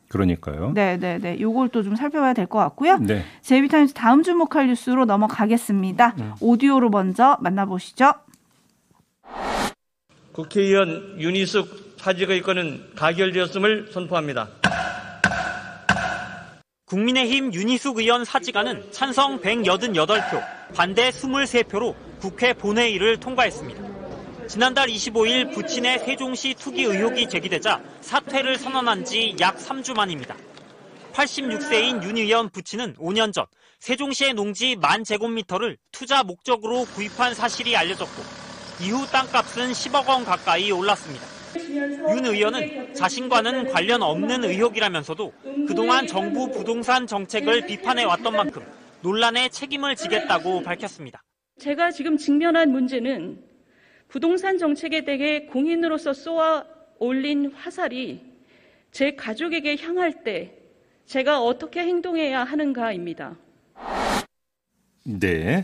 그러니까요. 0.09 0.71
네, 0.73 0.97
네, 0.97 1.19
네. 1.19 1.39
요걸 1.39 1.69
또 1.69 1.83
좀 1.83 1.95
살펴봐야 1.95 2.33
될 2.33 2.47
것 2.47 2.57
같고요. 2.57 2.97
네. 2.97 3.23
제이비타임즈 3.41 3.93
다음 3.93 4.23
주목할 4.23 4.67
뉴스로 4.67 5.05
넘어가겠습니다. 5.05 6.15
음. 6.19 6.33
오디오로 6.39 6.89
먼저 6.89 7.37
만나보시죠. 7.41 8.13
국회의원 10.31 11.15
윤희숙 11.19 11.82
사직의 12.03 12.41
건은 12.41 12.95
가결되었음을 12.97 13.89
선포합니다. 13.93 14.49
국민의힘 16.85 17.53
윤희숙 17.53 17.99
의원 17.99 18.25
사직안은 18.25 18.91
찬성 18.91 19.39
188표, 19.39 20.43
반대 20.75 21.09
23표로 21.11 21.95
국회 22.19 22.51
본회의를 22.51 23.21
통과했습니다. 23.21 23.81
지난달 24.49 24.89
25일 24.89 25.53
부친의 25.53 25.99
세종시 25.99 26.55
투기 26.55 26.83
의혹이 26.83 27.29
제기되자 27.29 27.81
사퇴를 28.01 28.57
선언한 28.57 29.05
지 29.05 29.33
약 29.39 29.55
3주 29.57 29.95
만입니다. 29.95 30.35
86세인 31.13 32.03
윤 32.03 32.17
의원 32.17 32.49
부친은 32.49 32.95
5년 32.95 33.31
전 33.31 33.45
세종시의 33.79 34.33
농지 34.33 34.75
만 34.75 35.05
제곱미터를 35.05 35.77
투자 35.93 36.21
목적으로 36.23 36.83
구입한 36.95 37.33
사실이 37.33 37.77
알려졌고 37.77 38.21
이후 38.81 39.07
땅값은 39.07 39.71
10억 39.71 40.05
원 40.07 40.25
가까이 40.25 40.69
올랐습니다. 40.69 41.32
윤 41.55 42.25
의원은 42.25 42.93
자신과는 42.93 43.71
관련 43.71 44.01
없는 44.01 44.43
의혹이라면서도 44.43 45.33
그동안 45.67 46.07
정부 46.07 46.51
부동산 46.51 47.07
정책을 47.07 47.65
비판해 47.65 48.03
왔던 48.03 48.35
만큼 48.35 48.63
논란에 49.01 49.49
책임을 49.49 49.95
지겠다고 49.95 50.63
밝혔습니다. 50.63 51.21
제가 51.59 51.91
지금 51.91 52.17
직면한 52.17 52.71
문제는 52.71 53.43
부동산 54.07 54.57
정책에 54.57 55.05
대해 55.05 55.45
공인으로서 55.45 56.13
쏘아 56.13 56.65
올린 56.99 57.51
화살이 57.53 58.21
제 58.91 59.15
가족에게 59.15 59.77
향할 59.77 60.23
때 60.23 60.55
제가 61.05 61.41
어떻게 61.41 61.81
행동해야 61.81 62.43
하는가입니다. 62.43 63.35
네. 65.05 65.63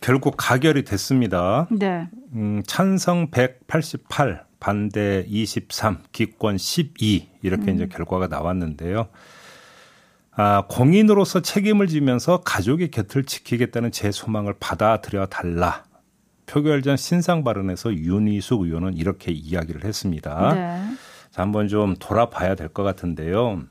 결국 0.00 0.34
가결이 0.36 0.84
됐습니다. 0.84 1.68
네. 1.70 2.08
음, 2.34 2.62
찬성 2.66 3.30
188, 3.30 4.44
반대 4.62 5.24
23, 5.26 5.98
기권 6.12 6.56
12 6.56 7.28
이렇게 7.42 7.72
음. 7.72 7.74
이제 7.74 7.88
결과가 7.88 8.28
나왔는데요. 8.28 9.08
아, 10.36 10.62
공인으로서 10.68 11.40
책임을 11.40 11.88
지면서 11.88 12.42
가족의 12.42 12.92
곁을 12.92 13.24
지키겠다는 13.24 13.90
제 13.90 14.12
소망을 14.12 14.54
받아들여 14.60 15.26
달라 15.26 15.82
표결 16.46 16.82
전 16.82 16.96
신상 16.96 17.42
발언에서 17.42 17.92
윤희숙 17.92 18.62
의원은 18.62 18.94
이렇게 18.94 19.32
이야기를 19.32 19.84
했습니다. 19.84 20.54
네. 20.54 20.94
자, 21.32 21.42
한번 21.42 21.66
좀 21.66 21.96
돌아봐야 21.98 22.54
될 22.54 22.68
것 22.68 22.84
같은데요. 22.84 23.64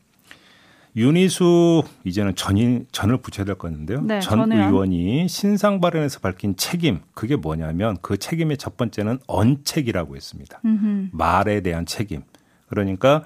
윤희숙 0.96 1.86
이제는 2.04 2.36
전인 2.36 2.86
전을 2.92 3.18
붙여야 3.18 3.46
될 3.46 3.56
거였는데요. 3.56 4.02
네, 4.02 4.20
전 4.20 4.40
전에요. 4.40 4.68
의원이 4.68 5.28
신상 5.28 5.80
발언에서 5.80 6.20
밝힌 6.20 6.56
책임 6.58 7.00
그게 7.14 7.36
뭐냐면 7.36 7.98
그 8.02 8.18
책임의 8.18 8.58
첫 8.58 8.76
번째는 8.78 9.20
언책이라고 9.28 10.16
했습니다. 10.16 10.60
음흠. 10.66 11.10
말에 11.14 11.62
대한 11.62 11.86
책임. 11.86 12.24
그러니까 12.68 13.24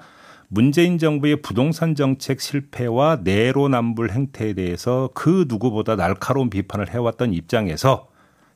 문재인 0.48 0.98
정부의 0.98 1.42
부동산 1.42 1.96
정책 1.96 2.40
실패와 2.40 3.20
내로남불 3.24 4.12
행태에 4.12 4.52
대해서 4.52 5.10
그 5.12 5.46
누구보다 5.48 5.96
날카로운 5.96 6.50
비판을 6.50 6.90
해왔던 6.90 7.32
입장에서 7.32 8.08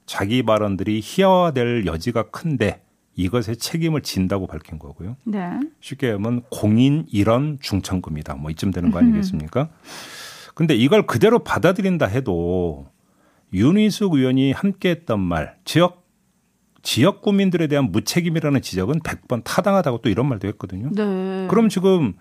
자기 0.07 0.45
발언들이 0.45 1.01
희화화될 1.03 1.87
여지가 1.87 2.31
큰데 2.31 2.83
이것에 3.17 3.55
책임을 3.55 4.03
진다고 4.03 4.47
밝힌 4.47 4.79
거고요. 4.79 5.17
네. 5.25 5.51
쉽게 5.81 6.13
하면 6.13 6.43
공인 6.51 7.07
일원 7.11 7.59
중천금이다. 7.61 8.35
뭐 8.37 8.51
이쯤 8.51 8.71
되는 8.71 8.91
거 8.91 8.99
아니겠습니까? 8.99 9.69
근데 10.55 10.75
이걸 10.75 11.07
그대로 11.07 11.41
받아들인다 11.41 12.07
해도 12.07 12.89
윤희숙 13.53 14.15
의원이 14.15 14.53
함께 14.53 14.91
했던 14.91 15.21
말, 15.21 15.57
지역 15.65 16.01
지역 16.83 17.21
구민들에 17.21 17.67
대한 17.67 17.93
무책임이라는 17.93 18.63
지적은 18.63 19.01
100번 19.01 19.43
타당하다고 19.45 19.99
또 19.99 20.09
이런 20.09 20.27
말도 20.29 20.49
했거든요. 20.49 20.91
네. 20.95 21.47
그럼 21.51 21.69
지금 21.69 22.15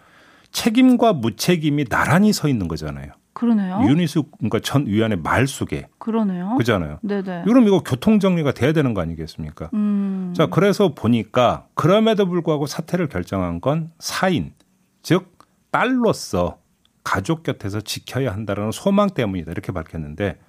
책임과 0.52 1.14
무책임이 1.14 1.86
나란히 1.86 2.34
서 2.34 2.50
있는 2.50 2.68
거잖아요. 2.68 3.12
그러네요. 3.34 3.82
윤희숙 3.88 4.38
그러니까 4.38 4.60
전 4.60 4.86
위원의 4.86 5.20
말 5.20 5.48
속에 5.48 5.88
그러네요. 5.98 6.56
그잖아요. 6.58 7.00
네네. 7.04 7.44
그럼 7.46 7.68
이거 7.68 7.82
교통 7.84 8.20
정리가 8.20 8.52
돼야 8.54 8.74
되는 8.74 8.94
거 8.94 9.02
아니겠습니까? 9.02 9.70
음. 9.74 10.09
자 10.34 10.48
그래서 10.48 10.94
보니까 10.94 11.68
그럼에도 11.74 12.26
불구하고 12.26 12.66
사퇴를 12.66 13.08
결정한 13.08 13.62
건 13.62 13.92
사인 14.00 14.54
즉 15.02 15.38
딸로서 15.72 16.60
가족 17.04 17.44
곁에서 17.44 17.82
지켜야 17.82 18.32
한다는 18.32 18.72
소망 18.72 19.10
때문이다 19.10 19.52
이렇게 19.52 19.72
밝혔는데 19.72 20.40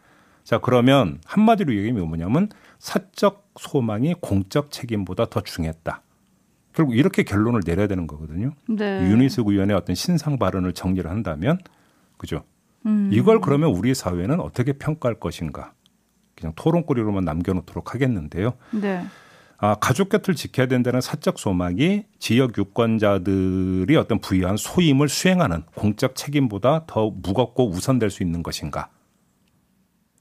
자 0.45 0.59
그러면 0.59 1.21
한마디로 1.25 1.75
얘기하면 1.75 2.09
뭐냐면 2.09 2.49
사적 2.79 3.51
소망이 3.59 4.15
공적 4.21 4.71
책임보다 4.71 5.27
더 5.27 5.41
중요했다. 5.41 6.03
결국 6.73 6.97
이렇게 6.97 7.25
결론을 7.25 7.63
내려야 7.65 7.87
되는 7.87 8.07
거거든요. 8.07 8.53
네. 8.69 9.11
윤희숙 9.11 9.49
의원의 9.49 9.77
어떤 9.77 9.95
신상 9.95 10.39
발언을 10.39 10.73
정리를 10.73 11.09
한다면 11.11 11.59
그죠? 12.17 12.45
음. 12.87 13.11
이걸 13.13 13.41
그러면 13.41 13.71
우리 13.71 13.95
사회는 13.95 14.41
어떻게 14.41 14.73
평가할 14.73 15.19
것인가? 15.21 15.73
그냥 16.35 16.53
토론거리로만 16.57 17.25
남겨놓도록 17.25 17.95
하겠는데요. 17.95 18.55
네. 18.71 19.05
아, 19.63 19.75
가족 19.75 20.09
곁을 20.09 20.35
지켜야 20.35 20.67
된다는 20.67 21.03
사적 21.03 21.39
소망이 21.39 22.05
지역 22.19 22.57
유권자들이 22.57 23.95
어떤 23.97 24.19
부여한 24.19 24.57
소임을 24.57 25.11
수행하는 25.11 25.65
공적 25.75 26.17
책임보다 26.17 26.85
더 26.87 27.11
무겁고 27.11 27.69
우선될 27.69 28.09
수 28.09 28.23
있는 28.23 28.43
것인가? 28.43 28.89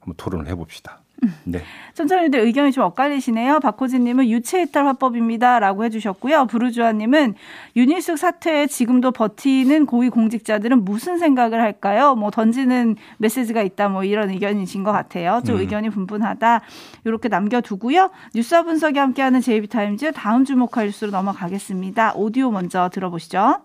한번 0.01 0.15
토론을 0.17 0.47
해봅시다. 0.47 1.03
네. 1.43 1.61
천천히들 1.93 2.39
의견이 2.39 2.71
좀 2.71 2.83
엇갈리시네요. 2.83 3.59
박호진님은 3.59 4.29
유체이탈 4.29 4.85
화법입니다라고 4.85 5.83
해주셨고요. 5.85 6.47
부르주아님은 6.47 7.35
윤일숙 7.75 8.17
사퇴에 8.17 8.67
지금도 8.67 9.11
버티는 9.11 9.85
고위 9.85 10.09
공직자들은 10.09 10.85
무슨 10.85 11.17
생각을 11.17 11.61
할까요? 11.61 12.15
뭐 12.15 12.31
던지는 12.31 12.95
메시지가 13.17 13.61
있다 13.61 13.89
뭐 13.89 14.03
이런 14.03 14.29
의견이신 14.29 14.83
것 14.83 14.91
같아요. 14.91 15.41
좀 15.45 15.55
음. 15.55 15.61
의견이 15.61 15.89
분분하다 15.89 16.61
이렇게 17.05 17.29
남겨두고요. 17.29 18.11
뉴스와 18.35 18.63
분석이 18.63 18.97
함께하는 18.99 19.41
제이비타임즈 19.41 20.13
다음 20.13 20.45
주목할 20.45 20.85
뉴스로 20.85 21.11
넘어가겠습니다. 21.11 22.13
오디오 22.15 22.51
먼저 22.51 22.89
들어보시죠. 22.89 23.61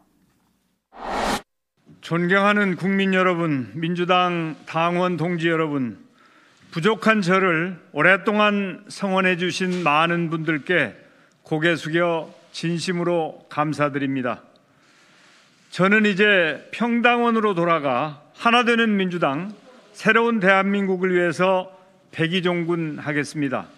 존경하는 2.01 2.77
국민 2.77 3.15
여러분, 3.15 3.71
민주당 3.75 4.57
당원 4.67 5.17
동지 5.17 5.49
여러분. 5.49 6.04
부족한 6.75 7.23
저를 7.23 7.77
오랫동안 7.93 8.83
성원해 8.89 9.37
주신 9.37 9.85
많은 9.85 10.29
분들께 10.29 10.93
고개 11.45 11.77
숙여 11.77 12.35
진심으로 12.51 13.47
감사드립니다. 13.49 14.43
저는 15.71 16.05
이제 16.05 16.69
평당원으로 16.73 17.55
돌아가 17.55 18.21
하나 18.35 18.65
되는 18.65 18.97
민주당 18.97 19.55
새로운 19.93 20.41
대한민국을 20.41 21.15
위해서 21.15 21.71
백의종군 22.11 22.99
하겠습니다. 22.99 23.69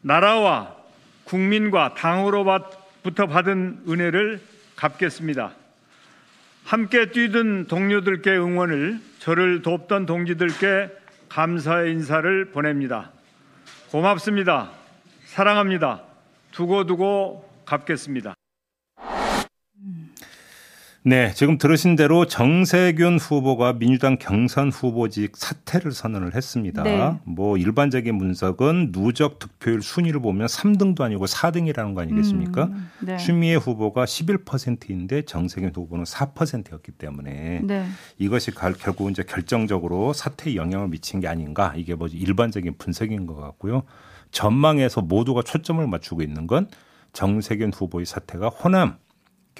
나라와 0.00 0.74
국민과 1.22 1.94
당으로부터 1.94 3.28
받은 3.28 3.84
은혜를 3.88 4.40
갚겠습니다. 4.74 5.52
함께 6.64 7.12
뛰던 7.12 7.68
동료들께 7.68 8.32
응원을 8.32 8.98
저를 9.20 9.62
돕던 9.62 10.06
동지들께 10.06 10.99
감사의 11.30 11.92
인사를 11.92 12.50
보냅니다. 12.50 13.12
고맙습니다. 13.90 14.70
사랑합니다. 15.26 16.02
두고두고 16.50 17.48
갚겠습니다. 17.64 18.34
네, 21.02 21.32
지금 21.32 21.56
들으신 21.56 21.96
대로 21.96 22.26
정세균 22.26 23.16
후보가 23.16 23.78
민주당 23.78 24.18
경선 24.18 24.68
후보직 24.68 25.34
사퇴를 25.34 25.92
선언을 25.92 26.34
했습니다. 26.34 26.82
네. 26.82 27.16
뭐 27.24 27.56
일반적인 27.56 28.18
분석은 28.18 28.92
누적 28.92 29.38
득표율 29.38 29.80
순위를 29.80 30.20
보면 30.20 30.46
3등도 30.46 31.00
아니고 31.00 31.24
4등이라는 31.24 31.94
거 31.94 32.02
아니겠습니까? 32.02 32.64
음, 32.64 32.90
네. 33.00 33.16
추미애 33.16 33.54
후보가 33.54 34.04
11%인데 34.04 35.22
정세균 35.22 35.72
후보는 35.74 36.04
4%였기 36.04 36.92
때문에 36.92 37.62
네. 37.64 37.86
이것이 38.18 38.50
결국 38.50 39.10
이제 39.10 39.22
결정적으로 39.22 40.12
사퇴에 40.12 40.54
영향을 40.54 40.88
미친 40.88 41.20
게 41.20 41.28
아닌가 41.28 41.72
이게 41.76 41.94
뭐 41.94 42.08
일반적인 42.08 42.74
분석인 42.76 43.26
것 43.26 43.36
같고요. 43.36 43.84
전망에서 44.32 45.00
모두가 45.00 45.40
초점을 45.42 45.84
맞추고 45.86 46.20
있는 46.20 46.46
건 46.46 46.68
정세균 47.14 47.72
후보의 47.72 48.04
사퇴가 48.04 48.48
호남 48.48 48.98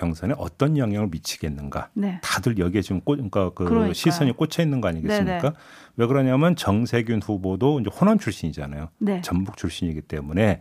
경선에 0.00 0.34
어떤 0.38 0.78
영향을 0.78 1.08
미치겠는가. 1.08 1.90
네. 1.92 2.18
다들 2.22 2.58
여기에 2.58 2.80
지금 2.80 3.00
꽂, 3.02 3.16
그러니까 3.16 3.50
그 3.50 3.64
그러니까요. 3.64 3.92
시선이 3.92 4.32
꽂혀 4.32 4.62
있는 4.62 4.80
거 4.80 4.88
아니겠습니까? 4.88 5.40
네네. 5.40 5.54
왜 5.96 6.06
그러냐면 6.06 6.56
정세균 6.56 7.20
후보도 7.22 7.80
이제 7.80 7.90
호남 7.90 8.18
출신이잖아요. 8.18 8.88
네. 8.98 9.20
전북 9.20 9.56
출신이기 9.58 10.00
때문에 10.02 10.60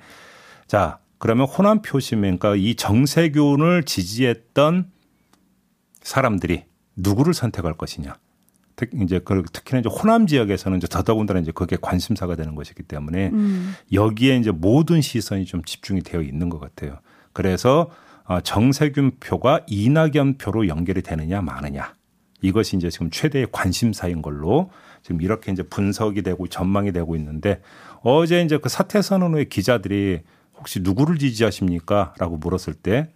자 0.68 1.00
그러면 1.18 1.48
호남 1.48 1.82
표심에 1.82 2.22
그러니까 2.22 2.56
이 2.56 2.76
정세균을 2.76 3.84
지지했던 3.84 4.92
사람들이 6.02 6.66
누구를 6.98 7.34
선택할 7.34 7.74
것이냐. 7.74 8.16
특, 8.76 8.90
이제 9.02 9.20
그 9.20 9.44
특히나 9.52 9.80
이제 9.80 9.90
호남 9.90 10.28
지역에서는 10.28 10.78
이제 10.78 10.88
더더군다나 10.88 11.40
이제 11.40 11.52
그게 11.54 11.78
관심사가 11.82 12.36
되는 12.36 12.56
것이기 12.56 12.84
때문에 12.84 13.30
음. 13.30 13.74
여기에 13.92 14.38
이제 14.38 14.52
모든 14.52 15.02
시선이 15.02 15.46
좀 15.46 15.64
집중이 15.64 16.02
되어 16.02 16.22
있는 16.22 16.50
것 16.50 16.60
같아요. 16.60 17.00
그래서 17.34 17.90
어, 17.90 17.96
정세균 18.44 19.20
표가 19.20 19.62
이낙연 19.68 20.38
표로 20.38 20.68
연결이 20.68 21.02
되느냐 21.02 21.42
마느냐 21.42 21.96
이것이 22.42 22.78
이제 22.78 22.90
지금 22.90 23.10
최대의 23.10 23.48
관심사인 23.52 24.22
걸로 24.22 24.72
지금 25.02 25.22
이렇게 25.22 25.52
이제 25.52 25.64
분석이 25.64 26.22
되고 26.22 26.48
전망이 26.48 26.92
되고 26.92 27.16
있는데 27.16 27.62
어제 28.02 28.42
이제 28.42 28.58
그 28.58 28.70
사퇴 28.70 29.02
선언 29.02 29.34
후에 29.34 29.46
기자들이 29.46 30.22
혹시 30.58 30.82
누구를 30.82 31.18
지지하십니까? 31.18 32.14
라고 32.18 32.38
물었을 32.38 32.74
때 32.74 33.10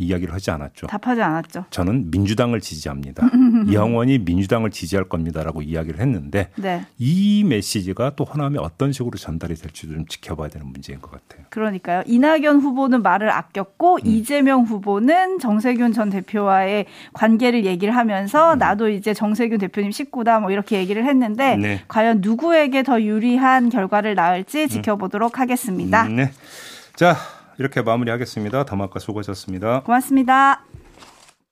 이야기를 0.00 0.32
하지 0.32 0.50
않았죠. 0.50 0.86
답하지 0.86 1.22
않았죠. 1.22 1.66
저는 1.70 2.10
민주당을 2.10 2.60
지지합니다. 2.60 3.28
영원히 3.72 4.18
민주당을 4.18 4.70
지지할 4.70 5.08
겁니다라고 5.08 5.62
이야기를 5.62 6.00
했는데 6.00 6.48
네. 6.56 6.84
이 6.98 7.44
메시지가 7.44 8.12
또 8.16 8.24
호남에 8.24 8.58
어떤 8.58 8.92
식으로 8.92 9.18
전달이 9.18 9.54
될지도 9.54 9.94
좀 9.94 10.06
지켜봐야 10.06 10.48
되는 10.48 10.66
문제인 10.66 11.00
것 11.00 11.10
같아요. 11.10 11.44
그러니까요. 11.50 12.02
이낙연 12.06 12.60
후보는 12.60 13.02
말을 13.02 13.30
아꼈고 13.30 13.96
음. 13.96 14.06
이재명 14.06 14.62
후보는 14.62 15.38
정세균 15.38 15.92
전 15.92 16.10
대표와의 16.10 16.86
관계를 17.12 17.66
얘기를 17.66 17.94
하면서 17.94 18.54
음. 18.54 18.58
나도 18.58 18.88
이제 18.88 19.12
정세균 19.12 19.58
대표님 19.58 19.90
식구다 19.90 20.40
뭐 20.40 20.50
이렇게 20.50 20.78
얘기를 20.78 21.04
했는데 21.04 21.56
네. 21.56 21.82
과연 21.88 22.20
누구에게 22.20 22.82
더 22.82 23.00
유리한 23.02 23.68
결과를 23.68 24.14
낳을지 24.14 24.62
음. 24.62 24.68
지켜보도록 24.68 25.38
하겠습니다. 25.38 26.04
네. 26.04 26.30
자, 26.96 27.16
이렇게 27.60 27.82
마무리하겠습니다. 27.82 28.64
더마카 28.64 28.98
수고하셨습니다. 28.98 29.82
고맙습니다. 29.82 30.64